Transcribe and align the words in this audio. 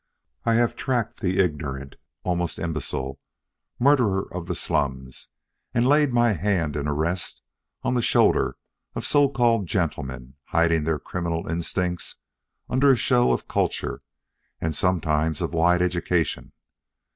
I 0.45 0.55
have 0.55 0.75
tracked 0.75 1.19
the 1.19 1.37
ignorant, 1.37 1.95
almost 2.23 2.57
imbecile, 2.57 3.19
murderer 3.77 4.27
of 4.33 4.47
the 4.47 4.55
slums, 4.55 5.29
and 5.75 5.87
laid 5.87 6.11
my 6.11 6.31
hand 6.31 6.75
in 6.75 6.87
arrest 6.87 7.43
on 7.83 7.93
the 7.93 8.01
shoulder 8.01 8.57
of 8.95 9.05
so 9.05 9.29
called 9.29 9.67
gentlemen 9.67 10.37
hiding 10.45 10.85
their 10.85 10.97
criminal 10.97 11.47
instincts 11.47 12.15
under 12.67 12.89
a 12.89 12.95
show 12.95 13.31
of 13.31 13.47
culture 13.47 14.01
and 14.59 14.75
sometimes 14.75 15.39
of 15.39 15.53
wide 15.53 15.83
education. 15.83 16.51